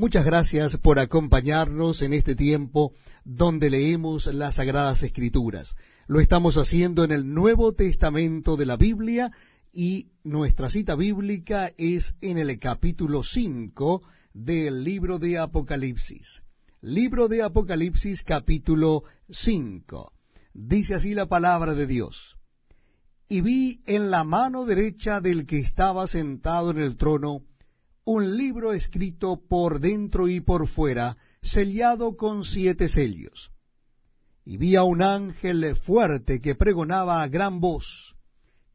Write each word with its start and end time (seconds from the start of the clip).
Muchas 0.00 0.24
gracias 0.24 0.78
por 0.78 0.98
acompañarnos 0.98 2.00
en 2.00 2.14
este 2.14 2.34
tiempo 2.34 2.94
donde 3.22 3.68
leemos 3.68 4.24
las 4.32 4.54
Sagradas 4.54 5.02
Escrituras. 5.02 5.76
Lo 6.06 6.20
estamos 6.20 6.56
haciendo 6.56 7.04
en 7.04 7.12
el 7.12 7.34
Nuevo 7.34 7.74
Testamento 7.74 8.56
de 8.56 8.64
la 8.64 8.78
Biblia 8.78 9.30
y 9.74 10.08
nuestra 10.24 10.70
cita 10.70 10.94
bíblica 10.94 11.74
es 11.76 12.14
en 12.22 12.38
el 12.38 12.58
capítulo 12.58 13.22
5 13.22 14.00
del 14.32 14.84
libro 14.84 15.18
de 15.18 15.36
Apocalipsis. 15.36 16.44
Libro 16.80 17.28
de 17.28 17.42
Apocalipsis 17.42 18.24
capítulo 18.24 19.04
5. 19.28 20.14
Dice 20.54 20.94
así 20.94 21.12
la 21.12 21.26
palabra 21.26 21.74
de 21.74 21.86
Dios. 21.86 22.38
Y 23.28 23.42
vi 23.42 23.82
en 23.84 24.10
la 24.10 24.24
mano 24.24 24.64
derecha 24.64 25.20
del 25.20 25.44
que 25.44 25.58
estaba 25.58 26.06
sentado 26.06 26.70
en 26.70 26.78
el 26.78 26.96
trono 26.96 27.42
un 28.04 28.36
libro 28.36 28.72
escrito 28.72 29.40
por 29.48 29.80
dentro 29.80 30.28
y 30.28 30.40
por 30.40 30.68
fuera, 30.68 31.16
sellado 31.42 32.16
con 32.16 32.44
siete 32.44 32.88
sellos. 32.88 33.50
Y 34.44 34.56
vi 34.56 34.76
a 34.76 34.82
un 34.82 35.02
ángel 35.02 35.76
fuerte 35.76 36.40
que 36.40 36.54
pregonaba 36.54 37.22
a 37.22 37.28
gran 37.28 37.60
voz, 37.60 38.16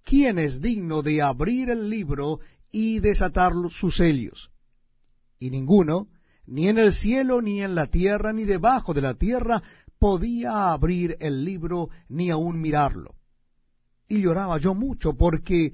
¿quién 0.03 0.39
es 0.39 0.61
digno 0.61 1.01
de 1.01 1.21
abrir 1.21 1.69
el 1.69 1.89
libro 1.89 2.39
y 2.71 2.99
desatar 2.99 3.53
sus 3.71 3.97
sellos? 3.97 4.51
Y 5.39 5.49
ninguno, 5.49 6.07
ni 6.45 6.69
en 6.69 6.77
el 6.77 6.93
cielo, 6.93 7.41
ni 7.41 7.61
en 7.61 7.75
la 7.75 7.87
tierra, 7.87 8.31
ni 8.31 8.45
debajo 8.45 8.93
de 8.93 9.01
la 9.01 9.15
tierra, 9.15 9.61
podía 9.99 10.71
abrir 10.71 11.17
el 11.19 11.43
libro, 11.43 11.89
ni 12.07 12.29
aun 12.29 12.61
mirarlo. 12.61 13.15
Y 14.07 14.21
lloraba 14.21 14.59
yo 14.59 14.75
mucho, 14.75 15.17
porque 15.17 15.73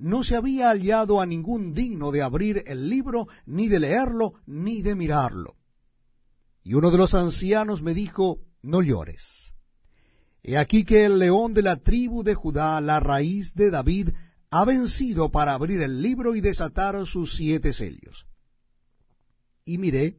no 0.00 0.24
se 0.24 0.34
había 0.34 0.70
hallado 0.70 1.20
a 1.20 1.26
ningún 1.26 1.74
digno 1.74 2.10
de 2.10 2.22
abrir 2.22 2.64
el 2.66 2.88
libro, 2.88 3.28
ni 3.46 3.68
de 3.68 3.78
leerlo, 3.78 4.34
ni 4.46 4.82
de 4.82 4.94
mirarlo. 4.94 5.56
Y 6.64 6.74
uno 6.74 6.90
de 6.90 6.98
los 6.98 7.14
ancianos 7.14 7.82
me 7.82 7.94
dijo, 7.94 8.40
no 8.62 8.82
llores. 8.82 9.52
He 10.42 10.56
aquí 10.56 10.84
que 10.84 11.04
el 11.04 11.18
león 11.18 11.52
de 11.52 11.62
la 11.62 11.76
tribu 11.76 12.22
de 12.22 12.34
Judá, 12.34 12.80
la 12.80 12.98
raíz 12.98 13.54
de 13.54 13.70
David, 13.70 14.08
ha 14.50 14.64
vencido 14.64 15.30
para 15.30 15.52
abrir 15.52 15.82
el 15.82 16.02
libro 16.02 16.34
y 16.34 16.40
desatar 16.40 17.06
sus 17.06 17.36
siete 17.36 17.72
sellos. 17.72 18.26
Y 19.64 19.78
miré, 19.78 20.18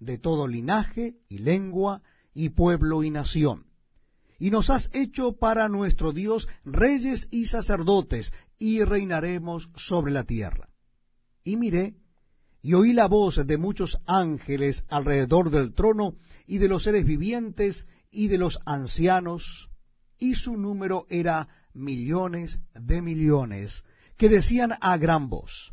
de 0.00 0.18
todo 0.18 0.46
linaje 0.46 1.16
y 1.28 1.38
lengua 1.38 2.02
y 2.34 2.50
pueblo 2.50 3.02
y 3.02 3.10
nación. 3.10 3.66
Y 4.38 4.50
nos 4.50 4.70
has 4.70 4.90
hecho 4.92 5.32
para 5.32 5.68
nuestro 5.68 6.12
Dios 6.12 6.48
reyes 6.64 7.28
y 7.30 7.46
sacerdotes, 7.46 8.32
y 8.58 8.84
reinaremos 8.84 9.70
sobre 9.74 10.12
la 10.12 10.24
tierra. 10.24 10.68
Y 11.42 11.56
miré, 11.56 11.96
y 12.62 12.74
oí 12.74 12.92
la 12.92 13.08
voz 13.08 13.44
de 13.46 13.56
muchos 13.56 13.98
ángeles 14.06 14.84
alrededor 14.88 15.50
del 15.50 15.74
trono, 15.74 16.14
y 16.46 16.58
de 16.58 16.68
los 16.68 16.84
seres 16.84 17.04
vivientes, 17.04 17.86
y 18.10 18.28
de 18.28 18.38
los 18.38 18.60
ancianos, 18.64 19.68
y 20.18 20.34
su 20.34 20.56
número 20.56 21.06
era 21.08 21.48
millones 21.74 22.60
de 22.74 23.02
millones, 23.02 23.84
que 24.16 24.28
decían 24.28 24.74
a 24.80 24.96
gran 24.98 25.28
voz, 25.28 25.72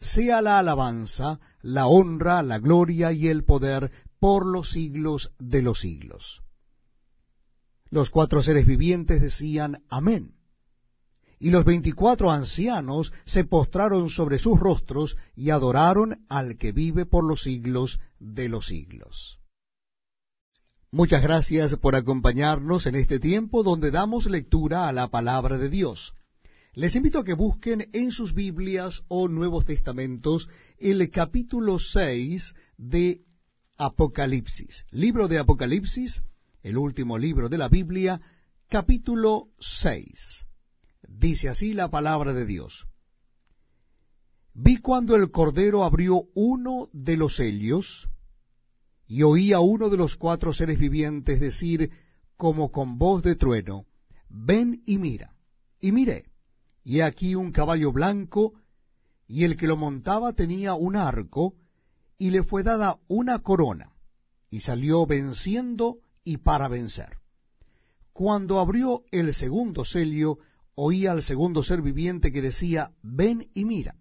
sea 0.00 0.42
la 0.42 0.58
alabanza, 0.58 1.40
la 1.62 1.86
honra, 1.86 2.42
la 2.42 2.58
gloria 2.58 3.12
y 3.12 3.28
el 3.28 3.44
poder 3.44 3.90
por 4.20 4.46
los 4.46 4.70
siglos 4.70 5.32
de 5.38 5.62
los 5.62 5.80
siglos. 5.80 6.42
Los 7.90 8.10
cuatro 8.10 8.42
seres 8.42 8.66
vivientes 8.66 9.20
decían 9.20 9.82
Amén. 9.88 10.34
Y 11.40 11.50
los 11.50 11.64
veinticuatro 11.64 12.30
ancianos 12.30 13.12
se 13.24 13.44
postraron 13.44 14.10
sobre 14.10 14.38
sus 14.38 14.58
rostros 14.58 15.16
y 15.36 15.50
adoraron 15.50 16.26
al 16.28 16.58
que 16.58 16.72
vive 16.72 17.06
por 17.06 17.24
los 17.24 17.42
siglos 17.42 18.00
de 18.18 18.48
los 18.48 18.66
siglos. 18.66 19.38
Muchas 20.90 21.22
gracias 21.22 21.76
por 21.76 21.94
acompañarnos 21.94 22.86
en 22.86 22.94
este 22.94 23.20
tiempo 23.20 23.62
donde 23.62 23.90
damos 23.90 24.26
lectura 24.26 24.88
a 24.88 24.92
la 24.92 25.08
palabra 25.08 25.58
de 25.58 25.68
Dios. 25.68 26.14
Les 26.78 26.94
invito 26.94 27.18
a 27.18 27.24
que 27.24 27.34
busquen 27.34 27.90
en 27.92 28.12
sus 28.12 28.34
Biblias 28.34 29.02
o 29.08 29.26
Nuevos 29.26 29.64
Testamentos 29.64 30.48
el 30.78 31.10
capítulo 31.10 31.80
6 31.80 32.54
de 32.76 33.24
Apocalipsis. 33.76 34.86
Libro 34.92 35.26
de 35.26 35.40
Apocalipsis, 35.40 36.22
el 36.62 36.78
último 36.78 37.18
libro 37.18 37.48
de 37.48 37.58
la 37.58 37.68
Biblia, 37.68 38.20
capítulo 38.68 39.48
6. 39.58 40.46
Dice 41.08 41.48
así 41.48 41.72
la 41.72 41.90
palabra 41.90 42.32
de 42.32 42.46
Dios. 42.46 42.86
Vi 44.54 44.76
cuando 44.76 45.16
el 45.16 45.32
Cordero 45.32 45.82
abrió 45.82 46.28
uno 46.36 46.90
de 46.92 47.16
los 47.16 47.34
sellos, 47.34 48.08
y 49.08 49.24
oí 49.24 49.52
a 49.52 49.58
uno 49.58 49.90
de 49.90 49.96
los 49.96 50.16
cuatro 50.16 50.52
seres 50.52 50.78
vivientes 50.78 51.40
decir, 51.40 51.90
como 52.36 52.70
con 52.70 52.98
voz 52.98 53.24
de 53.24 53.34
trueno, 53.34 53.84
ven 54.28 54.84
y 54.86 54.98
mira. 54.98 55.34
Y 55.80 55.90
miré 55.90 56.26
y 56.88 57.02
aquí 57.02 57.34
un 57.34 57.52
caballo 57.52 57.92
blanco, 57.92 58.54
y 59.26 59.44
el 59.44 59.58
que 59.58 59.66
lo 59.66 59.76
montaba 59.76 60.32
tenía 60.32 60.72
un 60.72 60.96
arco, 60.96 61.54
y 62.16 62.30
le 62.30 62.42
fue 62.42 62.62
dada 62.62 62.98
una 63.08 63.40
corona, 63.40 63.92
y 64.48 64.60
salió 64.60 65.04
venciendo 65.04 65.98
y 66.24 66.38
para 66.38 66.66
vencer. 66.66 67.18
Cuando 68.14 68.58
abrió 68.58 69.02
el 69.10 69.34
segundo 69.34 69.84
sello, 69.84 70.38
oía 70.76 71.12
al 71.12 71.22
segundo 71.22 71.62
ser 71.62 71.82
viviente 71.82 72.32
que 72.32 72.40
decía, 72.40 72.90
ven 73.02 73.50
y 73.52 73.66
mira. 73.66 73.94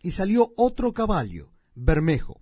Y 0.00 0.12
salió 0.12 0.52
otro 0.56 0.92
caballo, 0.92 1.50
bermejo. 1.74 2.40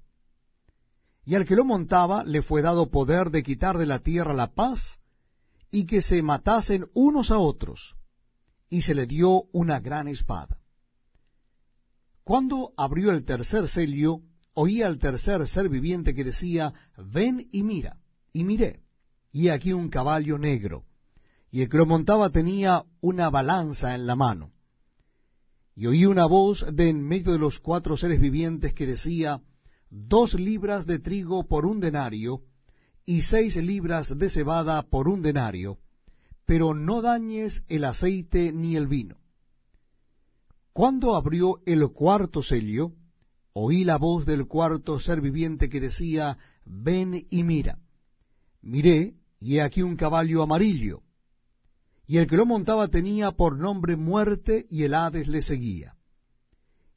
Y 1.24 1.34
al 1.34 1.46
que 1.46 1.56
lo 1.56 1.64
montaba 1.64 2.24
le 2.24 2.42
fue 2.42 2.60
dado 2.60 2.90
poder 2.90 3.30
de 3.30 3.42
quitar 3.42 3.78
de 3.78 3.86
la 3.86 4.00
tierra 4.00 4.34
la 4.34 4.52
paz, 4.52 5.00
y 5.70 5.86
que 5.86 6.02
se 6.02 6.20
matasen 6.22 6.90
unos 6.92 7.30
a 7.30 7.38
otros 7.38 7.96
y 8.70 8.82
se 8.82 8.94
le 8.94 9.06
dio 9.06 9.42
una 9.52 9.80
gran 9.80 10.08
espada. 10.08 10.58
Cuando 12.24 12.72
abrió 12.76 13.10
el 13.10 13.24
tercer 13.24 13.68
sello, 13.68 14.20
oí 14.54 14.82
al 14.82 14.98
tercer 14.98 15.46
ser 15.48 15.68
viviente 15.68 16.14
que 16.14 16.24
decía, 16.24 16.72
ven 16.96 17.48
y 17.52 17.64
mira. 17.64 17.98
Y 18.32 18.44
miré, 18.44 18.84
y 19.32 19.48
aquí 19.48 19.72
un 19.72 19.88
caballo 19.88 20.38
negro, 20.38 20.84
y 21.50 21.62
el 21.62 21.68
que 21.68 21.78
lo 21.78 21.86
montaba 21.86 22.30
tenía 22.30 22.84
una 23.00 23.28
balanza 23.28 23.96
en 23.96 24.06
la 24.06 24.14
mano. 24.14 24.52
Y 25.74 25.86
oí 25.86 26.06
una 26.06 26.26
voz 26.26 26.64
de 26.72 26.88
en 26.88 27.02
medio 27.02 27.32
de 27.32 27.38
los 27.38 27.58
cuatro 27.58 27.96
seres 27.96 28.20
vivientes 28.20 28.72
que 28.72 28.86
decía, 28.86 29.42
dos 29.88 30.34
libras 30.34 30.86
de 30.86 31.00
trigo 31.00 31.48
por 31.48 31.66
un 31.66 31.80
denario, 31.80 32.42
y 33.04 33.22
seis 33.22 33.56
libras 33.56 34.16
de 34.16 34.30
cebada 34.30 34.82
por 34.82 35.08
un 35.08 35.22
denario, 35.22 35.78
pero 36.50 36.74
no 36.74 37.00
dañes 37.00 37.62
el 37.68 37.84
aceite 37.84 38.52
ni 38.52 38.74
el 38.74 38.88
vino. 38.88 39.18
Cuando 40.72 41.14
abrió 41.14 41.60
el 41.64 41.86
cuarto 41.92 42.42
sello, 42.42 42.90
oí 43.52 43.84
la 43.84 43.98
voz 43.98 44.26
del 44.26 44.48
cuarto 44.48 44.98
ser 44.98 45.20
viviente 45.20 45.68
que 45.68 45.78
decía, 45.78 46.38
Ven 46.64 47.24
y 47.30 47.44
mira. 47.44 47.78
Miré, 48.62 49.14
y 49.38 49.58
he 49.58 49.62
aquí 49.62 49.82
un 49.82 49.94
caballo 49.94 50.42
amarillo, 50.42 51.02
y 52.04 52.16
el 52.16 52.26
que 52.26 52.36
lo 52.36 52.46
montaba 52.46 52.88
tenía 52.88 53.30
por 53.30 53.56
nombre 53.56 53.94
muerte, 53.94 54.66
y 54.68 54.82
el 54.82 54.94
Hades 54.94 55.28
le 55.28 55.42
seguía. 55.42 55.94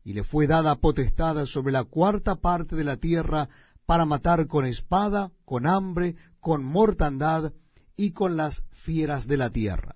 Y 0.03 0.13
le 0.13 0.23
fue 0.23 0.47
dada 0.47 0.77
potestad 0.77 1.45
sobre 1.45 1.73
la 1.73 1.83
cuarta 1.83 2.37
parte 2.37 2.75
de 2.75 2.85
la 2.85 2.97
tierra 2.97 3.49
para 3.85 4.05
matar 4.05 4.47
con 4.47 4.65
espada, 4.65 5.31
con 5.45 5.67
hambre, 5.67 6.15
con 6.39 6.63
mortandad 6.63 7.53
y 7.95 8.11
con 8.11 8.37
las 8.37 8.63
fieras 8.71 9.27
de 9.27 9.37
la 9.37 9.49
tierra. 9.49 9.95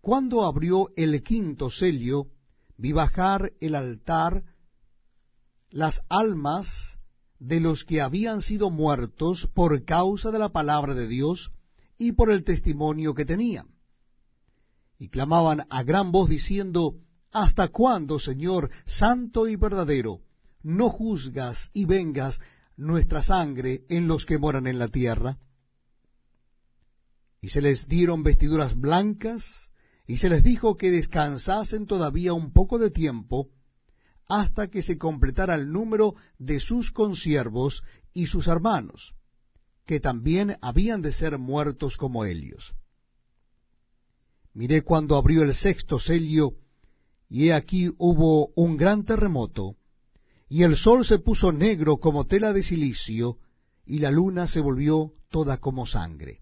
Cuando 0.00 0.44
abrió 0.44 0.90
el 0.96 1.22
quinto 1.22 1.70
sello, 1.70 2.28
vi 2.76 2.92
bajar 2.92 3.52
el 3.60 3.74
altar 3.74 4.44
las 5.70 6.02
almas 6.08 6.98
de 7.38 7.60
los 7.60 7.84
que 7.84 8.00
habían 8.00 8.40
sido 8.40 8.70
muertos 8.70 9.48
por 9.54 9.84
causa 9.84 10.30
de 10.30 10.38
la 10.38 10.48
palabra 10.48 10.94
de 10.94 11.06
Dios 11.06 11.52
y 11.98 12.12
por 12.12 12.30
el 12.30 12.44
testimonio 12.44 13.14
que 13.14 13.24
tenían. 13.24 13.68
Y 14.98 15.08
clamaban 15.08 15.66
a 15.70 15.82
gran 15.82 16.10
voz 16.10 16.28
diciendo, 16.28 16.94
¿Hasta 17.30 17.68
cuándo, 17.68 18.18
Señor, 18.18 18.70
santo 18.86 19.48
y 19.48 19.56
verdadero, 19.56 20.20
no 20.62 20.88
juzgas 20.88 21.70
y 21.72 21.84
vengas 21.84 22.40
nuestra 22.76 23.22
sangre 23.22 23.84
en 23.88 24.08
los 24.08 24.24
que 24.24 24.38
moran 24.38 24.66
en 24.66 24.78
la 24.78 24.88
tierra? 24.88 25.38
Y 27.40 27.50
se 27.50 27.60
les 27.60 27.88
dieron 27.88 28.22
vestiduras 28.22 28.74
blancas, 28.78 29.72
y 30.06 30.16
se 30.16 30.28
les 30.28 30.42
dijo 30.42 30.76
que 30.76 30.90
descansasen 30.90 31.86
todavía 31.86 32.32
un 32.32 32.52
poco 32.52 32.78
de 32.78 32.90
tiempo, 32.90 33.50
hasta 34.26 34.68
que 34.68 34.82
se 34.82 34.98
completara 34.98 35.54
el 35.54 35.70
número 35.70 36.14
de 36.38 36.60
sus 36.60 36.90
consiervos 36.90 37.82
y 38.12 38.26
sus 38.26 38.46
hermanos, 38.46 39.14
que 39.86 40.00
también 40.00 40.58
habían 40.60 41.02
de 41.02 41.12
ser 41.12 41.38
muertos 41.38 41.96
como 41.96 42.24
ellos. 42.24 42.74
Miré 44.52 44.82
cuando 44.82 45.16
abrió 45.16 45.42
el 45.42 45.54
sexto 45.54 45.98
sello, 45.98 46.54
y 47.28 47.48
he 47.48 47.54
aquí 47.54 47.90
hubo 47.98 48.48
un 48.54 48.76
gran 48.76 49.04
terremoto, 49.04 49.76
y 50.48 50.62
el 50.62 50.76
sol 50.76 51.04
se 51.04 51.18
puso 51.18 51.52
negro 51.52 51.98
como 51.98 52.26
tela 52.26 52.52
de 52.52 52.62
silicio, 52.62 53.38
y 53.84 53.98
la 54.00 54.10
luna 54.10 54.46
se 54.46 54.60
volvió 54.60 55.12
toda 55.30 55.58
como 55.58 55.86
sangre. 55.86 56.40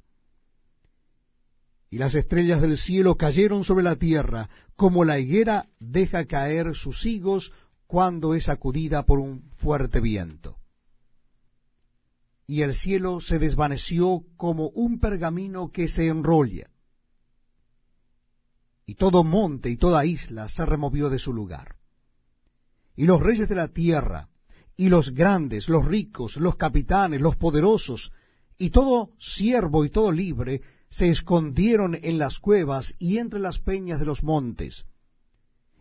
Y 1.91 1.99
las 1.99 2.15
estrellas 2.15 2.61
del 2.61 2.79
cielo 2.79 3.17
cayeron 3.17 3.65
sobre 3.65 3.85
la 3.85 3.97
tierra, 3.97 4.49
como 4.75 5.05
la 5.05 5.19
higuera 5.19 5.69
deja 5.79 6.27
caer 6.27 6.75
sus 6.75 7.06
higos 7.06 7.53
cuando 7.87 8.35
es 8.35 8.44
sacudida 8.44 9.05
por 9.05 9.21
un 9.21 9.50
fuerte 9.56 10.00
viento. 10.00 10.59
Y 12.47 12.62
el 12.62 12.75
cielo 12.75 13.21
se 13.21 13.38
desvaneció 13.38 14.23
como 14.37 14.69
un 14.69 14.99
pergamino 15.00 15.71
que 15.71 15.88
se 15.88 16.09
enrolla, 16.09 16.71
y 18.87 18.94
todo 18.94 19.25
monte 19.25 19.69
y 19.69 19.77
toda 19.77 20.05
isla 20.05 20.49
se 20.49 20.65
removió 20.65 21.11
de 21.11 21.19
su 21.19 21.33
lugar. 21.33 21.77
Y 22.94 23.05
los 23.05 23.21
reyes 23.21 23.49
de 23.49 23.56
la 23.56 23.69
tierra, 23.69 24.29
y 24.77 24.88
los 24.88 25.12
grandes, 25.12 25.69
los 25.69 25.85
ricos, 25.85 26.37
los 26.37 26.56
capitanes, 26.56 27.21
los 27.21 27.37
poderosos, 27.37 28.12
y 28.59 28.71
todo 28.71 29.11
siervo 29.19 29.85
y 29.85 29.91
todo 29.91 30.12
libre, 30.12 30.62
se 30.88 31.09
escondieron 31.09 31.99
en 32.00 32.19
las 32.19 32.38
cuevas 32.38 32.94
y 32.99 33.19
entre 33.19 33.41
las 33.41 33.59
peñas 33.59 34.00
de 34.00 34.06
los 34.06 34.23
montes, 34.23 34.87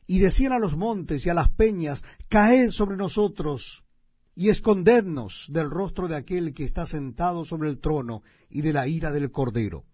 y 0.08 0.20
decían 0.20 0.54
a 0.54 0.60
los 0.60 0.76
montes 0.76 1.26
y 1.26 1.30
a 1.30 1.34
las 1.34 1.50
peñas, 1.50 2.04
caed 2.30 2.72
sobre 2.72 2.98
nosotros 2.98 3.84
y 4.36 4.50
escondednos 4.50 5.46
del 5.50 5.70
rostro 5.70 6.08
de 6.08 6.16
aquel 6.16 6.54
que 6.54 6.66
está 6.66 6.86
sentado 6.86 7.46
sobre 7.46 7.70
el 7.70 7.80
trono 7.80 8.22
y 8.50 8.62
de 8.62 8.74
la 8.74 8.88
ira 8.88 9.12
del 9.12 9.32
Cordero, 9.32 9.86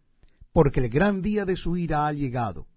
porque 0.51 0.79
el 0.79 0.89
gran 0.89 1.21
día 1.21 1.45
de 1.45 1.55
su 1.55 1.77
ira 1.77 2.07
ha 2.07 2.13
llegado, 2.13 2.67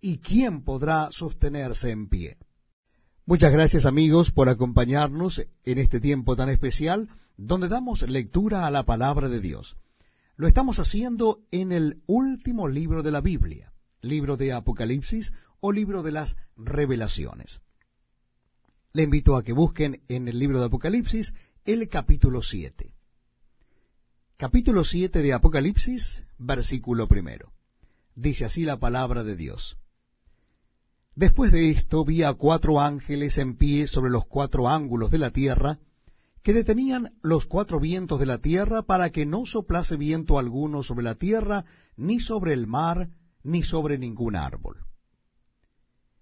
y 0.00 0.18
quién 0.18 0.62
podrá 0.62 1.08
sostenerse 1.10 1.90
en 1.90 2.08
pie. 2.08 2.36
Muchas 3.26 3.52
gracias 3.52 3.86
amigos 3.86 4.30
por 4.30 4.50
acompañarnos 4.50 5.42
en 5.64 5.78
este 5.78 5.98
tiempo 5.98 6.36
tan 6.36 6.50
especial 6.50 7.08
donde 7.38 7.68
damos 7.68 8.02
lectura 8.02 8.66
a 8.66 8.70
la 8.70 8.84
palabra 8.84 9.30
de 9.30 9.40
Dios. 9.40 9.76
Lo 10.36 10.48
estamos 10.48 10.80
haciendo 10.80 11.44
en 11.52 11.70
el 11.70 12.02
último 12.06 12.66
libro 12.66 13.02
de 13.02 13.12
la 13.12 13.20
Biblia, 13.20 13.72
libro 14.00 14.36
de 14.36 14.52
Apocalipsis, 14.52 15.32
o 15.60 15.70
libro 15.70 16.02
de 16.02 16.12
las 16.12 16.36
revelaciones. 16.56 17.60
Le 18.92 19.04
invito 19.04 19.36
a 19.36 19.42
que 19.42 19.52
busquen 19.52 20.02
en 20.08 20.28
el 20.28 20.38
libro 20.38 20.58
de 20.58 20.66
Apocalipsis 20.66 21.32
el 21.64 21.88
capítulo 21.88 22.42
7. 22.42 22.92
Capítulo 24.36 24.84
7 24.84 25.22
de 25.22 25.32
Apocalipsis, 25.32 26.24
versículo 26.36 27.06
primero. 27.06 27.52
Dice 28.16 28.44
así 28.44 28.64
la 28.64 28.78
palabra 28.78 29.22
de 29.22 29.36
Dios. 29.36 29.78
Después 31.14 31.52
de 31.52 31.70
esto 31.70 32.04
vi 32.04 32.24
a 32.24 32.34
cuatro 32.34 32.80
ángeles 32.80 33.38
en 33.38 33.56
pie 33.56 33.86
sobre 33.86 34.10
los 34.10 34.26
cuatro 34.26 34.68
ángulos 34.68 35.12
de 35.12 35.18
la 35.18 35.30
tierra, 35.30 35.78
que 36.44 36.52
detenían 36.52 37.14
los 37.22 37.46
cuatro 37.46 37.80
vientos 37.80 38.20
de 38.20 38.26
la 38.26 38.36
tierra 38.36 38.82
para 38.82 39.08
que 39.08 39.24
no 39.24 39.46
soplase 39.46 39.96
viento 39.96 40.38
alguno 40.38 40.82
sobre 40.82 41.02
la 41.02 41.14
tierra, 41.14 41.64
ni 41.96 42.20
sobre 42.20 42.52
el 42.52 42.66
mar, 42.66 43.08
ni 43.42 43.62
sobre 43.62 43.96
ningún 43.96 44.36
árbol. 44.36 44.84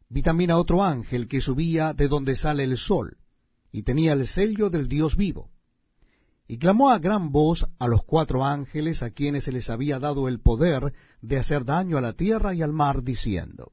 Vi 0.09 0.23
también 0.23 0.53
a 0.53 0.59
otro 0.59 0.85
ángel 0.85 1.27
que 1.27 1.41
subía 1.41 1.93
de 1.93 2.07
donde 2.07 2.37
sale 2.37 2.63
el 2.63 2.79
sol, 2.79 3.17
y 3.73 3.83
tenía 3.83 4.13
el 4.13 4.29
sello 4.29 4.71
del 4.71 4.87
Dios 4.87 5.17
vivo. 5.17 5.51
Y 6.47 6.59
clamó 6.59 6.91
a 6.91 7.01
gran 7.01 7.33
voz 7.33 7.67
a 7.81 7.89
los 7.89 8.05
cuatro 8.05 8.45
ángeles 8.45 9.03
a 9.03 9.11
quienes 9.11 9.45
se 9.45 9.53
les 9.53 9.71
había 9.71 9.99
dado 9.99 10.29
el 10.29 10.39
poder 10.39 10.93
de 11.21 11.39
hacer 11.39 11.65
daño 11.65 11.99
a 11.99 12.01
la 12.01 12.13
tierra 12.13 12.55
y 12.55 12.63
al 12.63 12.73
mar, 12.73 13.03
diciendo, 13.03 13.73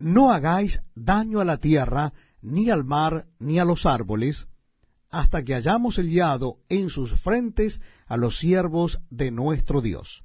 No 0.00 0.32
hagáis 0.32 0.80
daño 0.96 1.40
a 1.40 1.44
la 1.44 1.58
tierra, 1.58 2.12
ni 2.42 2.68
al 2.68 2.82
mar, 2.82 3.26
ni 3.38 3.60
a 3.60 3.64
los 3.64 3.86
árboles, 3.86 4.48
hasta 5.20 5.44
que 5.44 5.54
hayamos 5.54 5.94
sellado 5.94 6.58
en 6.68 6.90
sus 6.90 7.12
frentes 7.20 7.80
a 8.06 8.16
los 8.16 8.38
siervos 8.38 8.98
de 9.10 9.30
nuestro 9.30 9.80
Dios. 9.80 10.24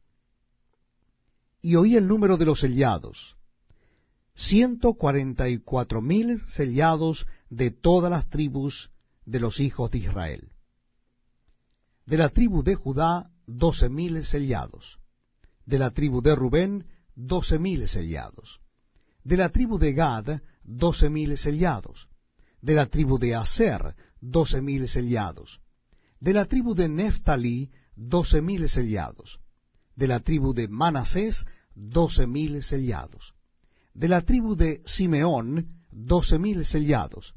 Y 1.62 1.76
oí 1.76 1.96
el 1.96 2.08
número 2.08 2.38
de 2.38 2.46
los 2.46 2.62
sellados, 2.62 3.36
ciento 4.36 4.96
cuarenta 4.96 5.48
y 5.48 5.60
cuatro 5.60 6.02
mil 6.02 6.42
sellados 6.48 7.28
de 7.50 7.70
todas 7.70 8.10
las 8.10 8.30
tribus 8.30 8.90
de 9.26 9.40
los 9.40 9.60
hijos 9.60 9.92
de 9.92 10.00
Israel. 10.00 10.52
De 12.06 12.18
la 12.18 12.30
tribu 12.30 12.64
de 12.64 12.74
Judá, 12.74 13.30
doce 13.46 13.90
mil 13.90 14.26
sellados. 14.26 14.98
De 15.66 15.78
la 15.78 15.92
tribu 15.92 16.22
de 16.22 16.34
Rubén, 16.34 16.88
doce 17.16 17.60
mil 17.60 17.88
sellados. 17.88 18.60
De 19.24 19.38
la 19.38 19.50
tribu 19.50 19.78
de 19.78 19.94
Gad, 19.94 20.42
doce 20.64 21.12
mil 21.12 21.38
sellados. 21.38 22.08
De 22.62 22.74
la 22.74 22.88
tribu 22.88 23.20
de 23.20 23.36
Aser, 23.36 23.96
doce 24.22 24.62
mil 24.62 24.88
sellados. 24.88 25.60
De 26.20 26.34
la 26.34 26.46
tribu 26.46 26.76
de 26.76 26.90
Neftalí, 26.90 27.72
doce 27.96 28.42
mil 28.42 28.68
sellados. 28.70 29.40
De 29.96 30.08
la 30.08 30.20
tribu 30.20 30.54
de 30.54 30.68
Manasés, 30.68 31.46
doce 31.76 32.28
mil 32.28 32.64
sellados 32.64 33.34
de 34.00 34.08
la 34.08 34.22
tribu 34.22 34.56
de 34.56 34.82
Simeón, 34.86 35.68
doce 35.92 36.40
mil 36.40 36.66
sellados. 36.66 37.34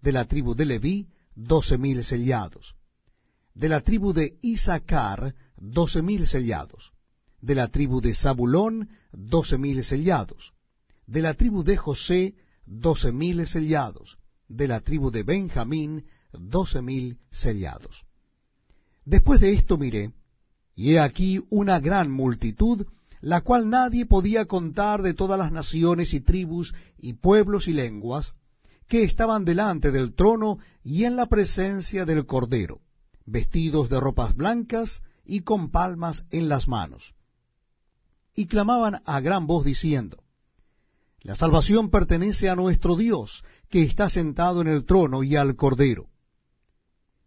De 0.00 0.12
la 0.12 0.26
tribu 0.26 0.54
de 0.54 0.64
Leví, 0.64 1.08
doce 1.34 1.76
mil 1.76 2.04
sellados. 2.04 2.76
De 3.54 3.68
la 3.68 3.80
tribu 3.80 4.12
de 4.12 4.38
Isaacar, 4.40 5.34
doce 5.56 6.02
mil 6.02 6.28
sellados. 6.28 6.92
De 7.40 7.56
la 7.56 7.66
tribu 7.66 8.00
de 8.00 8.14
Zabulón, 8.14 8.90
doce 9.12 9.58
mil 9.58 9.82
sellados. 9.82 10.52
De 11.06 11.20
la 11.20 11.34
tribu 11.34 11.64
de 11.64 11.76
José, 11.76 12.34
doce 12.64 13.10
mil 13.10 13.46
sellados. 13.48 14.16
De 14.46 14.68
la 14.68 14.80
tribu 14.80 15.10
de 15.10 15.24
Benjamín, 15.24 16.04
doce 16.38 16.82
mil 16.82 17.18
sellados. 17.30 18.04
Después 19.04 19.40
de 19.40 19.52
esto 19.52 19.76
miré, 19.78 20.12
y 20.74 20.92
he 20.92 21.00
aquí 21.00 21.44
una 21.50 21.78
gran 21.80 22.10
multitud 22.10 22.86
la 23.24 23.40
cual 23.40 23.70
nadie 23.70 24.04
podía 24.04 24.44
contar 24.44 25.00
de 25.00 25.14
todas 25.14 25.38
las 25.38 25.50
naciones 25.50 26.12
y 26.12 26.20
tribus 26.20 26.74
y 26.98 27.14
pueblos 27.14 27.68
y 27.68 27.72
lenguas, 27.72 28.34
que 28.86 29.02
estaban 29.02 29.46
delante 29.46 29.90
del 29.90 30.12
trono 30.12 30.58
y 30.82 31.04
en 31.04 31.16
la 31.16 31.24
presencia 31.24 32.04
del 32.04 32.26
Cordero, 32.26 32.82
vestidos 33.24 33.88
de 33.88 33.98
ropas 33.98 34.36
blancas 34.36 35.02
y 35.24 35.40
con 35.40 35.70
palmas 35.70 36.26
en 36.30 36.50
las 36.50 36.68
manos. 36.68 37.14
Y 38.36 38.44
clamaban 38.44 39.00
a 39.06 39.20
gran 39.20 39.46
voz 39.46 39.64
diciendo, 39.64 40.18
La 41.22 41.34
salvación 41.34 41.88
pertenece 41.88 42.50
a 42.50 42.56
nuestro 42.56 42.94
Dios, 42.94 43.42
que 43.70 43.84
está 43.84 44.10
sentado 44.10 44.60
en 44.60 44.68
el 44.68 44.84
trono 44.84 45.22
y 45.22 45.36
al 45.36 45.56
Cordero. 45.56 46.10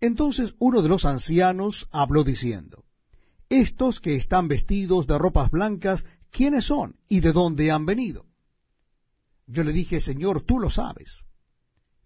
Entonces 0.00 0.54
uno 0.58 0.82
de 0.82 0.88
los 0.88 1.04
ancianos 1.04 1.88
habló 1.90 2.24
diciendo, 2.24 2.84
Estos 3.48 4.00
que 4.00 4.16
están 4.16 4.48
vestidos 4.48 5.06
de 5.06 5.18
ropas 5.18 5.50
blancas, 5.50 6.04
¿quiénes 6.30 6.66
son 6.66 6.96
y 7.08 7.20
de 7.20 7.32
dónde 7.32 7.70
han 7.70 7.86
venido? 7.86 8.26
Yo 9.46 9.64
le 9.64 9.72
dije, 9.72 10.00
Señor, 10.00 10.42
tú 10.42 10.58
lo 10.58 10.70
sabes. 10.70 11.22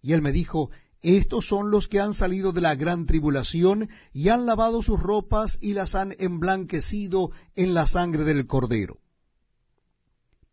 Y 0.01 0.13
él 0.13 0.21
me 0.21 0.31
dijo, 0.31 0.69
Estos 1.01 1.47
son 1.47 1.71
los 1.71 1.87
que 1.87 1.99
han 1.99 2.13
salido 2.13 2.53
de 2.53 2.61
la 2.61 2.75
gran 2.75 3.05
tribulación 3.05 3.89
y 4.13 4.29
han 4.29 4.45
lavado 4.45 4.81
sus 4.81 4.99
ropas 4.99 5.57
y 5.61 5.73
las 5.73 5.95
han 5.95 6.15
emblanquecido 6.19 7.31
en 7.55 7.73
la 7.73 7.87
sangre 7.87 8.23
del 8.23 8.47
Cordero. 8.47 8.99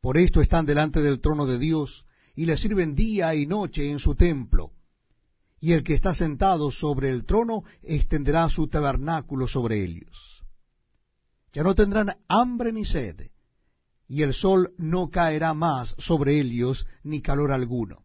Por 0.01 0.17
esto 0.17 0.41
están 0.41 0.67
delante 0.67 1.03
del 1.03 1.21
trono 1.21 1.47
de 1.47 1.59
Dios 1.59 2.07
y 2.35 2.47
le 2.47 2.57
sirven 2.57 2.95
día 2.95 3.35
y 3.35 3.47
noche 3.47 3.91
en 3.91 3.99
su 3.99 4.15
templo 4.15 4.73
y 5.61 5.73
el 5.73 5.83
que 5.83 5.95
está 5.95 6.15
sentado 6.15 6.71
sobre 6.71 7.11
el 7.11 7.25
trono 7.25 7.65
extenderá 7.83 8.49
su 8.49 8.69
tabernáculo 8.69 9.49
sobre 9.49 9.83
ellos. 9.83 10.45
Ya 11.53 11.63
no 11.63 11.75
tendrán 11.75 12.17
hambre 12.29 12.73
ni 12.73 12.85
sed, 12.85 13.31
y 14.07 14.23
el 14.23 14.35
sol 14.35 14.75
no 14.79 15.11
caerá 15.11 15.55
más 15.55 15.95
sobre 15.99 16.41
ellos 16.41 16.87
ni 17.03 17.21
calor 17.21 17.53
alguno, 17.53 18.05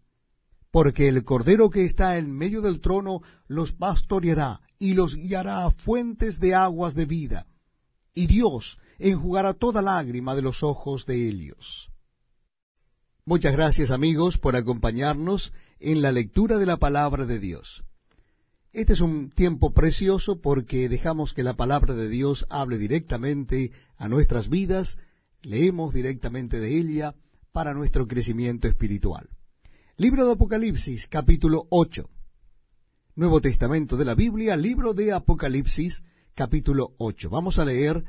porque 0.71 1.07
el 1.07 1.23
Cordero 1.23 1.69
que 1.69 1.85
está 1.85 2.17
en 2.17 2.31
medio 2.31 2.61
del 2.61 2.81
trono 2.81 3.21
los 3.47 3.73
pastoreará 3.73 4.61
y 4.79 4.95
los 4.95 5.15
guiará 5.15 5.65
a 5.65 5.71
fuentes 5.71 6.39
de 6.39 6.55
aguas 6.55 6.95
de 6.95 7.05
vida, 7.05 7.45
y 8.13 8.27
Dios 8.27 8.77
enjugará 8.97 9.53
toda 9.53 9.81
lágrima 9.81 10.35
de 10.35 10.41
los 10.41 10.63
ojos 10.63 11.05
de 11.05 11.27
ellos. 11.27 11.92
Muchas 13.25 13.53
gracias 13.53 13.89
amigos 13.89 14.37
por 14.37 14.57
acompañarnos 14.57 15.53
en 15.79 16.01
la 16.01 16.11
lectura 16.11 16.57
de 16.57 16.65
la 16.65 16.75
palabra 16.75 17.25
de 17.25 17.39
Dios. 17.39 17.85
Este 18.73 18.91
es 18.91 18.99
un 18.99 19.29
tiempo 19.29 19.73
precioso 19.73 20.41
porque 20.41 20.89
dejamos 20.89 21.33
que 21.33 21.41
la 21.41 21.53
palabra 21.53 21.93
de 21.93 22.09
Dios 22.09 22.45
hable 22.49 22.77
directamente 22.77 23.71
a 23.95 24.09
nuestras 24.09 24.49
vidas, 24.49 24.97
leemos 25.41 25.93
directamente 25.93 26.59
de 26.59 26.77
ella 26.77 27.15
para 27.53 27.73
nuestro 27.73 28.09
crecimiento 28.09 28.67
espiritual. 28.67 29.29
Libro 29.95 30.25
de 30.25 30.33
Apocalipsis, 30.33 31.07
capítulo 31.07 31.65
8. 31.69 32.09
Nuevo 33.15 33.39
Testamento 33.39 33.95
de 33.95 34.03
la 34.03 34.15
Biblia, 34.15 34.57
libro 34.57 34.93
de 34.93 35.13
Apocalipsis, 35.13 36.03
capítulo 36.35 36.93
8. 36.97 37.29
Vamos 37.29 37.57
a 37.57 37.63
leer 37.63 38.03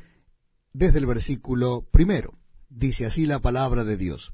desde 0.72 0.98
el 0.98 1.06
versículo 1.06 1.86
primero. 1.92 2.36
Dice 2.68 3.06
así 3.06 3.26
la 3.26 3.38
palabra 3.38 3.84
de 3.84 3.96
Dios. 3.96 4.32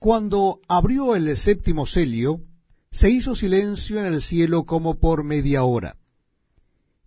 Cuando 0.00 0.60
abrió 0.66 1.14
el 1.14 1.36
séptimo 1.36 1.86
celio, 1.86 2.40
se 2.90 3.10
hizo 3.10 3.34
silencio 3.34 4.00
en 4.00 4.06
el 4.06 4.22
cielo 4.22 4.64
como 4.64 4.98
por 4.98 5.24
media 5.24 5.64
hora. 5.64 5.96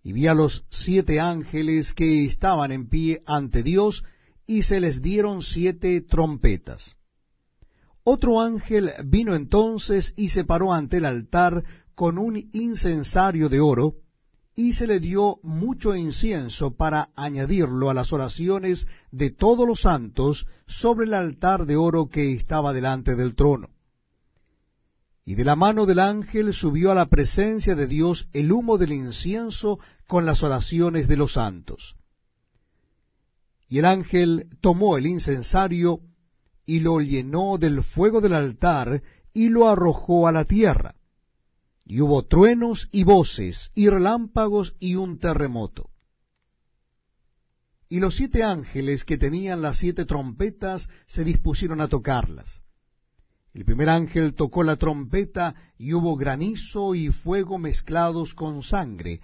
Y 0.04 0.12
vi 0.12 0.28
a 0.28 0.34
los 0.34 0.64
siete 0.70 1.18
ángeles 1.18 1.92
que 1.92 2.24
estaban 2.24 2.70
en 2.70 2.88
pie 2.88 3.20
ante 3.26 3.64
Dios, 3.64 4.04
y 4.46 4.62
se 4.62 4.78
les 4.78 5.02
dieron 5.02 5.42
siete 5.42 6.02
trompetas. 6.02 6.94
Otro 8.04 8.40
ángel 8.40 8.92
vino 9.06 9.34
entonces 9.34 10.14
y 10.16 10.28
se 10.28 10.44
paró 10.44 10.72
ante 10.72 10.98
el 10.98 11.06
altar 11.06 11.64
con 11.96 12.16
un 12.16 12.36
incensario 12.52 13.48
de 13.48 13.58
oro, 13.58 13.96
y 14.56 14.74
se 14.74 14.86
le 14.86 15.00
dio 15.00 15.38
mucho 15.42 15.96
incienso 15.96 16.76
para 16.76 17.10
añadirlo 17.16 17.90
a 17.90 17.94
las 17.94 18.12
oraciones 18.12 18.86
de 19.10 19.30
todos 19.30 19.66
los 19.66 19.80
santos 19.80 20.46
sobre 20.66 21.06
el 21.06 21.14
altar 21.14 21.66
de 21.66 21.76
oro 21.76 22.08
que 22.08 22.32
estaba 22.32 22.72
delante 22.72 23.16
del 23.16 23.34
trono. 23.34 23.70
Y 25.24 25.34
de 25.34 25.44
la 25.44 25.56
mano 25.56 25.86
del 25.86 25.98
ángel 25.98 26.52
subió 26.52 26.92
a 26.92 26.94
la 26.94 27.06
presencia 27.06 27.74
de 27.74 27.86
Dios 27.86 28.28
el 28.32 28.52
humo 28.52 28.78
del 28.78 28.92
incienso 28.92 29.80
con 30.06 30.26
las 30.26 30.42
oraciones 30.42 31.08
de 31.08 31.16
los 31.16 31.32
santos. 31.32 31.96
Y 33.66 33.78
el 33.78 33.86
ángel 33.86 34.48
tomó 34.60 34.98
el 34.98 35.06
incensario 35.06 36.00
y 36.66 36.80
lo 36.80 37.00
llenó 37.00 37.58
del 37.58 37.82
fuego 37.82 38.20
del 38.20 38.34
altar 38.34 39.02
y 39.32 39.48
lo 39.48 39.68
arrojó 39.68 40.28
a 40.28 40.32
la 40.32 40.44
tierra 40.44 40.94
y 41.84 42.00
hubo 42.00 42.22
truenos 42.22 42.88
y 42.92 43.04
voces, 43.04 43.70
y 43.74 43.88
relámpagos 43.88 44.74
y 44.80 44.94
un 44.94 45.18
terremoto. 45.18 45.90
Y 47.88 48.00
los 48.00 48.16
siete 48.16 48.42
ángeles 48.42 49.04
que 49.04 49.18
tenían 49.18 49.62
las 49.62 49.78
siete 49.78 50.04
trompetas 50.04 50.88
se 51.06 51.24
dispusieron 51.24 51.80
a 51.80 51.88
tocarlas. 51.88 52.62
El 53.52 53.64
primer 53.64 53.88
ángel 53.88 54.34
tocó 54.34 54.64
la 54.64 54.76
trompeta 54.76 55.54
y 55.78 55.92
hubo 55.92 56.16
granizo 56.16 56.94
y 56.94 57.10
fuego 57.10 57.58
mezclados 57.58 58.34
con 58.34 58.62
sangre, 58.62 59.20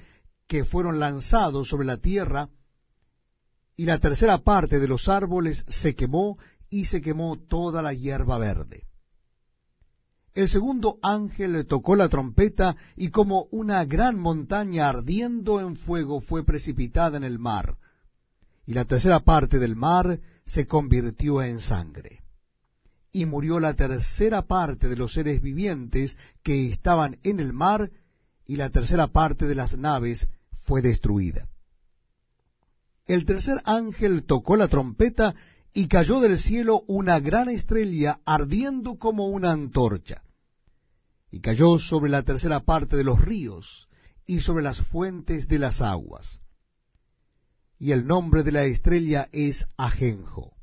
que 0.46 0.64
fueron 0.64 1.00
lanzados 1.00 1.68
sobre 1.68 1.86
la 1.86 1.96
tierra, 1.96 2.50
y 3.76 3.86
la 3.86 3.98
tercera 3.98 4.38
parte 4.38 4.78
de 4.78 4.86
los 4.86 5.08
árboles 5.08 5.64
se 5.68 5.94
quemó 5.94 6.38
y 6.68 6.84
se 6.84 7.00
quemó 7.00 7.38
toda 7.38 7.82
la 7.82 7.94
hierba 7.94 8.38
verde. 8.38 8.89
El 10.32 10.49
segundo 10.49 10.99
ángel 11.02 11.66
tocó 11.66 11.96
la 11.96 12.08
trompeta 12.08 12.76
y 12.96 13.10
como 13.10 13.49
una 13.50 13.84
gran 13.84 14.18
montaña 14.18 14.88
ardiendo 14.88 15.60
en 15.60 15.76
fuego 15.76 16.20
fue 16.20 16.44
precipitada 16.44 17.16
en 17.16 17.25
el 17.25 17.38
mar, 17.38 17.76
y 18.64 18.75
la 18.75 18.84
tercera 18.84 19.20
parte 19.20 19.58
del 19.58 19.75
mar 19.75 20.20
se 20.44 20.66
convirtió 20.66 21.42
en 21.42 21.60
sangre. 21.60 22.22
Y 23.12 23.26
murió 23.26 23.58
la 23.58 23.75
tercera 23.75 24.42
parte 24.42 24.88
de 24.88 24.96
los 24.96 25.12
seres 25.12 25.42
vivientes 25.42 26.16
que 26.44 26.68
estaban 26.68 27.18
en 27.25 27.40
el 27.40 27.52
mar, 27.52 27.90
y 28.46 28.56
la 28.56 28.70
tercera 28.70 29.08
parte 29.08 29.46
de 29.46 29.56
las 29.56 29.76
naves 29.76 30.28
fue 30.64 30.80
destruida. 30.80 31.49
El 33.06 33.25
tercer 33.25 33.60
ángel 33.64 34.22
tocó 34.22 34.54
la 34.54 34.68
trompeta 34.68 35.34
y 35.72 35.88
cayó 35.88 36.20
del 36.20 36.38
cielo 36.38 36.82
una 36.86 37.20
gran 37.20 37.48
estrella 37.48 38.20
ardiendo 38.24 38.98
como 38.98 39.28
una 39.28 39.52
antorcha, 39.52 40.22
y 41.30 41.40
cayó 41.40 41.78
sobre 41.78 42.10
la 42.10 42.22
tercera 42.22 42.60
parte 42.60 42.96
de 42.96 43.04
los 43.04 43.20
ríos 43.20 43.88
y 44.26 44.40
sobre 44.40 44.64
las 44.64 44.80
fuentes 44.80 45.48
de 45.48 45.58
las 45.58 45.80
aguas. 45.80 46.40
Y 47.78 47.92
el 47.92 48.06
nombre 48.06 48.42
de 48.42 48.52
la 48.52 48.64
estrella 48.64 49.28
es 49.32 49.66
Ajenjo. 49.76 50.54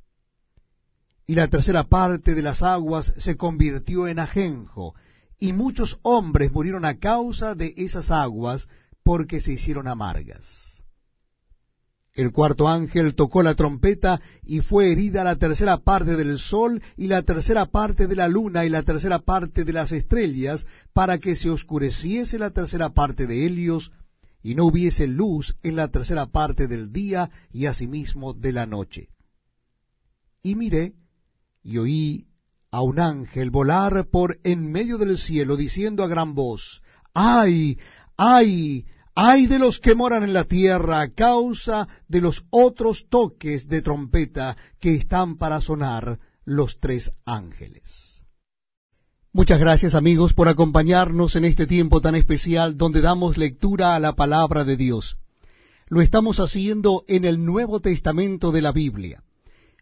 Y 1.25 1.35
la 1.35 1.47
tercera 1.47 1.83
parte 1.85 2.35
de 2.35 2.41
las 2.41 2.61
aguas 2.61 3.13
se 3.17 3.35
convirtió 3.35 4.07
en 4.07 4.19
ajenjo, 4.19 4.93
y 5.39 5.51
muchos 5.53 5.99
hombres 6.01 6.51
murieron 6.51 6.85
a 6.85 6.99
causa 6.99 7.53
de 7.53 7.73
esas 7.77 8.11
aguas 8.11 8.67
porque 9.03 9.39
se 9.39 9.53
hicieron 9.53 9.87
amargas. 9.87 10.66
El 12.17 12.31
cuarto 12.31 12.67
ángel 12.67 13.13
tocó 13.13 13.43
la 13.43 13.53
trompeta 13.53 14.19
y 14.43 14.61
fue 14.61 14.91
herida 14.91 15.23
la 15.23 15.35
tercera 15.35 15.77
parte 15.77 16.15
del 16.15 16.39
sol 16.39 16.81
y 16.97 17.05
la 17.05 17.21
tercera 17.21 17.67
parte 17.67 18.07
de 18.07 18.15
la 18.15 18.27
luna 18.27 18.65
y 18.65 18.69
la 18.69 18.81
tercera 18.81 19.19
parte 19.19 19.63
de 19.63 19.71
las 19.71 19.91
estrellas, 19.91 20.65
para 20.93 21.19
que 21.19 21.35
se 21.35 21.51
oscureciese 21.51 22.39
la 22.39 22.49
tercera 22.49 22.89
parte 22.89 23.27
de 23.27 23.45
Helios 23.45 23.91
y 24.41 24.55
no 24.55 24.65
hubiese 24.65 25.05
luz 25.05 25.57
en 25.61 25.75
la 25.75 25.89
tercera 25.89 26.25
parte 26.25 26.67
del 26.67 26.91
día 26.91 27.29
y 27.51 27.67
asimismo 27.67 28.33
de 28.33 28.51
la 28.51 28.65
noche. 28.65 29.09
Y 30.41 30.55
miré 30.55 30.93
y 31.61 31.77
oí 31.77 32.25
a 32.71 32.81
un 32.81 32.99
ángel 32.99 33.51
volar 33.51 34.07
por 34.09 34.39
en 34.43 34.71
medio 34.71 34.97
del 34.97 35.19
cielo, 35.19 35.55
diciendo 35.55 36.03
a 36.03 36.07
gran 36.07 36.33
voz, 36.33 36.81
¡Ay! 37.13 37.77
¡Ay! 38.17 38.87
Ay 39.19 39.47
de 39.47 39.57
los 39.57 39.79
que 39.79 39.95
moran 39.95 40.21
en 40.21 40.31
la 40.31 40.43
tierra 40.43 41.01
a 41.01 41.09
causa 41.09 41.87
de 42.07 42.21
los 42.21 42.45
otros 42.51 43.07
toques 43.09 43.67
de 43.67 43.81
trompeta 43.81 44.55
que 44.79 44.93
están 44.93 45.39
para 45.39 45.59
sonar 45.59 46.19
los 46.45 46.79
tres 46.79 47.11
ángeles. 47.25 48.23
Muchas 49.33 49.59
gracias 49.59 49.95
amigos 49.95 50.33
por 50.33 50.47
acompañarnos 50.47 51.35
en 51.35 51.45
este 51.45 51.65
tiempo 51.65 51.99
tan 51.99 52.13
especial 52.13 52.77
donde 52.77 53.01
damos 53.01 53.39
lectura 53.39 53.95
a 53.95 53.99
la 53.99 54.13
palabra 54.13 54.63
de 54.65 54.77
Dios. 54.77 55.17
Lo 55.87 56.01
estamos 56.01 56.39
haciendo 56.39 57.03
en 57.07 57.25
el 57.25 57.43
Nuevo 57.43 57.79
Testamento 57.79 58.51
de 58.51 58.61
la 58.61 58.71
Biblia. 58.71 59.23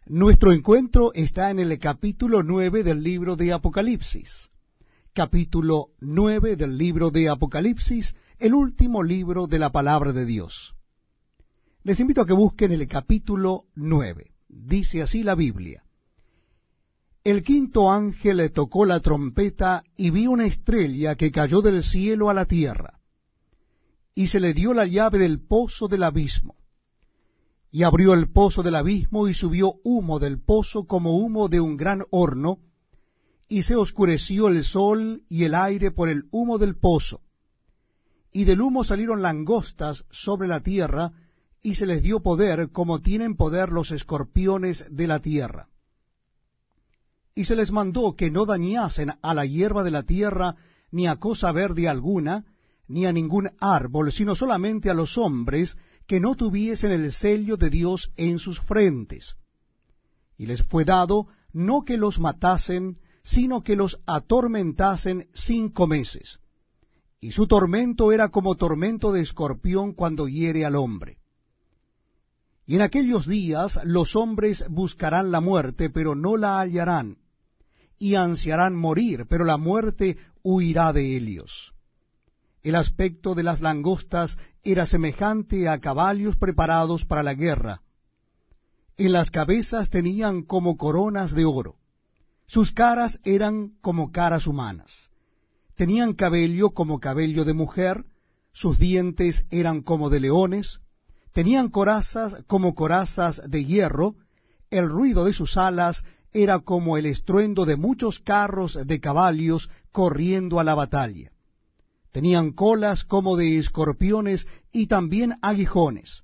Nuestro 0.06 0.50
encuentro 0.50 1.12
está 1.12 1.50
en 1.50 1.58
el 1.58 1.78
capítulo 1.78 2.42
nueve 2.42 2.82
del 2.82 3.02
libro 3.02 3.36
de 3.36 3.52
Apocalipsis. 3.52 4.48
Capítulo 5.12 5.88
nueve 6.00 6.56
del 6.56 6.78
libro 6.78 7.10
de 7.10 7.28
Apocalipsis 7.28 8.16
el 8.38 8.54
último 8.54 9.02
libro 9.02 9.46
de 9.46 9.58
la 9.58 9.70
palabra 9.70 10.12
de 10.12 10.26
Dios. 10.26 10.74
Les 11.82 12.00
invito 12.00 12.20
a 12.20 12.26
que 12.26 12.34
busquen 12.34 12.72
el 12.72 12.86
capítulo 12.86 13.64
nueve. 13.74 14.32
Dice 14.48 15.02
así 15.02 15.22
la 15.22 15.34
Biblia. 15.34 15.84
El 17.24 17.42
quinto 17.42 17.90
ángel 17.90 18.36
le 18.36 18.50
tocó 18.50 18.84
la 18.84 19.00
trompeta 19.00 19.84
y 19.96 20.10
vi 20.10 20.26
una 20.26 20.46
estrella 20.46 21.16
que 21.16 21.32
cayó 21.32 21.62
del 21.62 21.82
cielo 21.82 22.28
a 22.28 22.34
la 22.34 22.44
tierra, 22.44 23.00
y 24.14 24.28
se 24.28 24.38
le 24.38 24.54
dio 24.54 24.74
la 24.74 24.86
llave 24.86 25.18
del 25.18 25.40
pozo 25.40 25.88
del 25.88 26.02
abismo. 26.02 26.56
Y 27.70 27.82
abrió 27.82 28.14
el 28.14 28.30
pozo 28.30 28.62
del 28.62 28.76
abismo 28.76 29.28
y 29.28 29.34
subió 29.34 29.74
humo 29.82 30.18
del 30.18 30.40
pozo 30.40 30.86
como 30.86 31.18
humo 31.18 31.48
de 31.48 31.60
un 31.60 31.76
gran 31.76 32.04
horno, 32.10 32.58
y 33.48 33.62
se 33.62 33.76
oscureció 33.76 34.48
el 34.48 34.62
sol 34.64 35.24
y 35.28 35.44
el 35.44 35.54
aire 35.54 35.90
por 35.90 36.08
el 36.08 36.26
humo 36.30 36.58
del 36.58 36.76
pozo. 36.76 37.22
Y 38.36 38.44
del 38.44 38.60
humo 38.60 38.84
salieron 38.84 39.22
langostas 39.22 40.04
sobre 40.10 40.46
la 40.46 40.60
tierra, 40.60 41.12
y 41.62 41.74
se 41.74 41.86
les 41.86 42.02
dio 42.02 42.20
poder 42.20 42.70
como 42.70 43.00
tienen 43.00 43.36
poder 43.36 43.72
los 43.72 43.90
escorpiones 43.90 44.84
de 44.90 45.06
la 45.06 45.20
tierra 45.20 45.68
y 47.36 47.44
se 47.44 47.54
les 47.54 47.70
mandó 47.70 48.16
que 48.16 48.30
no 48.30 48.46
dañasen 48.46 49.12
a 49.20 49.34
la 49.34 49.44
hierba 49.44 49.84
de 49.84 49.90
la 49.90 50.02
tierra, 50.02 50.56
ni 50.90 51.06
a 51.06 51.16
cosa 51.16 51.52
verde 51.52 51.86
alguna, 51.86 52.46
ni 52.88 53.04
a 53.04 53.12
ningún 53.12 53.50
árbol, 53.60 54.10
sino 54.10 54.34
solamente 54.34 54.88
a 54.88 54.94
los 54.94 55.18
hombres 55.18 55.76
que 56.06 56.18
no 56.18 56.34
tuviesen 56.34 56.92
el 56.92 57.12
sello 57.12 57.58
de 57.58 57.68
Dios 57.68 58.10
en 58.16 58.38
sus 58.38 58.58
frentes. 58.60 59.36
Y 60.38 60.46
les 60.46 60.62
fue 60.62 60.86
dado 60.86 61.26
no 61.52 61.84
que 61.84 61.98
los 61.98 62.18
matasen, 62.18 62.98
sino 63.22 63.62
que 63.62 63.76
los 63.76 64.00
atormentasen 64.06 65.28
cinco 65.34 65.86
meses. 65.86 66.38
Y 67.20 67.32
su 67.32 67.46
tormento 67.46 68.12
era 68.12 68.28
como 68.28 68.56
tormento 68.56 69.12
de 69.12 69.22
escorpión 69.22 69.92
cuando 69.92 70.28
hiere 70.28 70.64
al 70.64 70.76
hombre. 70.76 71.18
Y 72.66 72.74
en 72.74 72.82
aquellos 72.82 73.26
días 73.26 73.80
los 73.84 74.16
hombres 74.16 74.64
buscarán 74.68 75.30
la 75.30 75.40
muerte, 75.40 75.88
pero 75.88 76.14
no 76.14 76.36
la 76.36 76.60
hallarán 76.60 77.18
y 77.98 78.16
ansiarán 78.16 78.74
morir, 78.74 79.26
pero 79.28 79.44
la 79.44 79.56
muerte 79.56 80.18
huirá 80.42 80.92
de 80.92 81.16
ellos. 81.16 81.72
El 82.62 82.74
aspecto 82.74 83.34
de 83.34 83.44
las 83.44 83.60
langostas 83.60 84.38
era 84.64 84.86
semejante 84.86 85.68
a 85.68 85.78
caballos 85.80 86.36
preparados 86.36 87.04
para 87.04 87.22
la 87.22 87.34
guerra. 87.34 87.82
En 88.96 89.12
las 89.12 89.30
cabezas 89.30 89.88
tenían 89.88 90.42
como 90.42 90.76
coronas 90.76 91.32
de 91.32 91.44
oro. 91.44 91.76
Sus 92.46 92.72
caras 92.72 93.20
eran 93.24 93.76
como 93.80 94.10
caras 94.10 94.46
humanas. 94.46 95.10
Tenían 95.76 96.14
cabello 96.14 96.70
como 96.70 97.00
cabello 97.00 97.44
de 97.44 97.52
mujer, 97.52 98.06
sus 98.52 98.78
dientes 98.78 99.44
eran 99.50 99.82
como 99.82 100.08
de 100.08 100.20
leones, 100.20 100.80
tenían 101.34 101.68
corazas 101.68 102.42
como 102.46 102.74
corazas 102.74 103.42
de 103.46 103.66
hierro, 103.66 104.14
el 104.70 104.88
ruido 104.88 105.26
de 105.26 105.34
sus 105.34 105.58
alas 105.58 106.04
era 106.32 106.60
como 106.60 106.96
el 106.96 107.04
estruendo 107.04 107.66
de 107.66 107.76
muchos 107.76 108.20
carros 108.20 108.78
de 108.86 109.00
caballos 109.00 109.68
corriendo 109.92 110.60
a 110.60 110.64
la 110.64 110.74
batalla. 110.74 111.30
Tenían 112.10 112.52
colas 112.52 113.04
como 113.04 113.36
de 113.36 113.58
escorpiones 113.58 114.46
y 114.72 114.86
también 114.86 115.34
aguijones, 115.42 116.22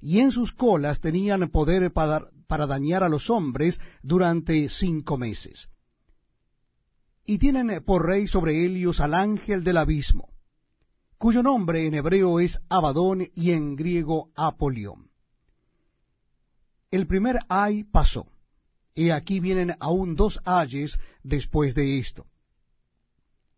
y 0.00 0.18
en 0.18 0.32
sus 0.32 0.52
colas 0.52 1.00
tenían 1.00 1.48
poder 1.50 1.92
para, 1.92 2.30
para 2.48 2.66
dañar 2.66 3.04
a 3.04 3.08
los 3.08 3.30
hombres 3.30 3.80
durante 4.02 4.68
cinco 4.68 5.16
meses. 5.16 5.68
Y 7.30 7.36
tienen 7.36 7.84
por 7.84 8.06
rey 8.06 8.26
sobre 8.26 8.64
ellos 8.64 9.00
al 9.00 9.12
ángel 9.12 9.62
del 9.62 9.76
abismo, 9.76 10.30
cuyo 11.18 11.42
nombre 11.42 11.84
en 11.84 11.92
hebreo 11.92 12.40
es 12.40 12.58
Abadón 12.70 13.28
y 13.34 13.50
en 13.50 13.76
griego 13.76 14.30
Apolión. 14.34 15.10
El 16.90 17.06
primer 17.06 17.40
ay 17.50 17.84
pasó 17.84 18.28
y 18.94 19.10
aquí 19.10 19.40
vienen 19.40 19.74
aún 19.78 20.16
dos 20.16 20.40
ayes 20.46 20.98
después 21.22 21.74
de 21.74 21.98
esto. 21.98 22.24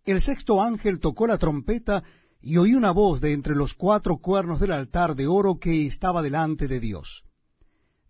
El 0.04 0.20
sexto 0.20 0.60
ángel 0.60 0.98
tocó 0.98 1.28
la 1.28 1.38
trompeta 1.38 2.02
y 2.40 2.56
oí 2.56 2.74
una 2.74 2.90
voz 2.90 3.20
de 3.20 3.32
entre 3.32 3.54
los 3.54 3.74
cuatro 3.74 4.16
cuernos 4.16 4.58
del 4.58 4.72
altar 4.72 5.14
de 5.14 5.28
oro 5.28 5.60
que 5.60 5.86
estaba 5.86 6.22
delante 6.22 6.66
de 6.66 6.80
Dios, 6.80 7.22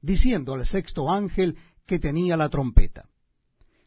diciendo 0.01 0.55
al 0.55 0.64
sexto 0.64 1.11
ángel 1.11 1.59
que 1.85 1.99
tenía 1.99 2.38
la 2.38 2.49
trompeta, 2.49 3.10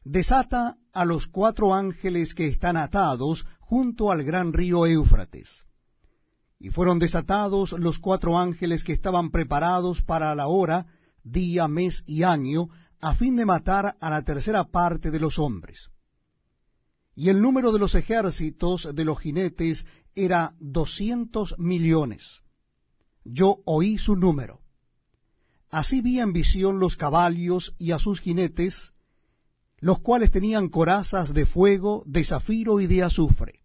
Desata 0.04 0.76
a 0.92 1.06
los 1.06 1.28
cuatro 1.28 1.74
ángeles 1.74 2.34
que 2.34 2.48
están 2.48 2.76
atados 2.76 3.46
junto 3.60 4.12
al 4.12 4.24
gran 4.24 4.52
río 4.52 4.86
Éufrates. 4.86 5.64
Y 6.60 6.70
fueron 6.70 7.00
desatados 7.00 7.72
los 7.74 8.00
cuatro 8.00 8.38
ángeles 8.38 8.84
que 8.84 8.94
estaban 8.94 9.32
preparados 9.32 10.02
para 10.02 10.36
la 10.36 10.48
hora, 10.48 10.88
día, 11.24 11.68
mes 11.68 12.04
y 12.06 12.24
año, 12.24 12.68
a 13.00 13.16
fin 13.16 13.36
de 13.36 13.46
matar 13.46 13.98
a 14.00 14.10
la 14.10 14.24
tercera 14.24 14.66
parte 14.66 15.12
de 15.12 15.20
los 15.20 15.40
hombres. 15.40 15.90
Y 17.16 17.30
el 17.30 17.42
número 17.42 17.72
de 17.72 17.80
los 17.80 17.96
ejércitos 17.96 18.90
de 18.94 19.06
los 19.06 19.20
jinetes 19.20 19.86
era 20.16 20.54
doscientos 20.60 21.56
millones. 21.58 22.42
Yo 23.24 23.58
oí 23.66 23.98
su 23.98 24.16
número. 24.16 24.62
Así 25.70 26.02
vi 26.02 26.20
en 26.20 26.34
visión 26.34 26.80
los 26.80 26.96
caballos 26.96 27.74
y 27.78 27.92
a 27.92 28.00
sus 28.00 28.20
jinetes, 28.20 28.93
los 29.84 30.00
cuales 30.00 30.32
tenían 30.32 30.70
corazas 30.70 31.34
de 31.34 31.46
fuego, 31.46 32.04
de 32.06 32.24
zafiro 32.24 32.80
y 32.80 32.88
de 32.88 33.04
azufre. 33.04 33.60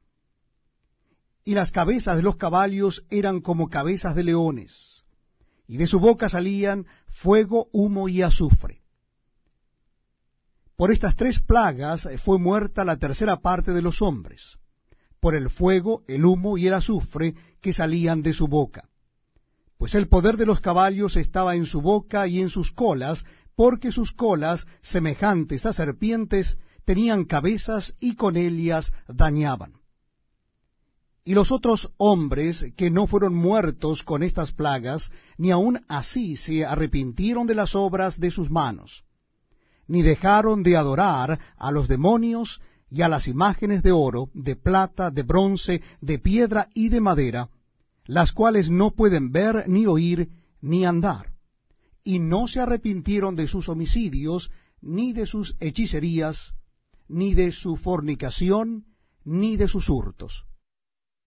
Y 1.44 1.54
las 1.54 1.70
cabezas 1.70 2.16
de 2.16 2.24
los 2.24 2.34
caballos 2.34 3.04
eran 3.08 3.40
como 3.40 3.68
cabezas 3.68 4.16
de 4.16 4.24
leones, 4.24 5.04
y 5.68 5.76
de 5.76 5.86
su 5.86 6.00
boca 6.00 6.28
salían 6.28 6.86
fuego, 7.06 7.68
humo 7.70 8.08
y 8.08 8.22
azufre. 8.22 8.82
Por 10.74 10.90
estas 10.90 11.14
tres 11.14 11.38
plagas 11.38 12.08
fue 12.24 12.40
muerta 12.40 12.84
la 12.84 12.96
tercera 12.96 13.36
parte 13.36 13.70
de 13.70 13.82
los 13.82 14.02
hombres, 14.02 14.58
por 15.20 15.36
el 15.36 15.50
fuego, 15.50 16.02
el 16.08 16.24
humo 16.24 16.58
y 16.58 16.66
el 16.66 16.74
azufre 16.74 17.36
que 17.60 17.72
salían 17.72 18.22
de 18.22 18.32
su 18.32 18.48
boca. 18.48 18.88
Pues 19.76 19.94
el 19.94 20.08
poder 20.08 20.36
de 20.36 20.46
los 20.46 20.60
caballos 20.60 21.16
estaba 21.16 21.54
en 21.54 21.64
su 21.64 21.80
boca 21.80 22.26
y 22.26 22.40
en 22.40 22.48
sus 22.48 22.72
colas, 22.72 23.24
porque 23.58 23.90
sus 23.90 24.12
colas, 24.12 24.68
semejantes 24.82 25.66
a 25.66 25.72
serpientes, 25.72 26.58
tenían 26.84 27.24
cabezas 27.24 27.96
y 27.98 28.14
con 28.14 28.36
ellas 28.36 28.92
dañaban. 29.08 29.72
Y 31.24 31.34
los 31.34 31.50
otros 31.50 31.90
hombres 31.96 32.66
que 32.76 32.88
no 32.88 33.08
fueron 33.08 33.34
muertos 33.34 34.04
con 34.04 34.22
estas 34.22 34.52
plagas, 34.52 35.10
ni 35.38 35.50
aun 35.50 35.80
así 35.88 36.36
se 36.36 36.64
arrepintieron 36.64 37.48
de 37.48 37.56
las 37.56 37.74
obras 37.74 38.20
de 38.20 38.30
sus 38.30 38.48
manos 38.48 39.02
ni 39.88 40.02
dejaron 40.02 40.62
de 40.62 40.76
adorar 40.76 41.38
a 41.56 41.72
los 41.72 41.88
demonios 41.88 42.60
y 42.90 43.00
a 43.00 43.08
las 43.08 43.26
imágenes 43.26 43.82
de 43.82 43.90
oro, 43.90 44.28
de 44.34 44.54
plata, 44.54 45.10
de 45.10 45.22
bronce, 45.22 45.80
de 46.02 46.18
piedra 46.18 46.68
y 46.74 46.90
de 46.90 47.00
madera, 47.00 47.48
las 48.04 48.32
cuales 48.32 48.68
no 48.68 48.90
pueden 48.90 49.32
ver, 49.32 49.66
ni 49.66 49.86
oír, 49.86 50.28
ni 50.60 50.84
andar. 50.84 51.37
Y 52.08 52.20
no 52.20 52.48
se 52.48 52.58
arrepintieron 52.58 53.36
de 53.36 53.48
sus 53.48 53.68
homicidios, 53.68 54.50
ni 54.80 55.12
de 55.12 55.26
sus 55.26 55.56
hechicerías, 55.60 56.54
ni 57.06 57.34
de 57.34 57.52
su 57.52 57.76
fornicación, 57.76 58.86
ni 59.26 59.58
de 59.58 59.68
sus 59.68 59.90
hurtos. 59.90 60.46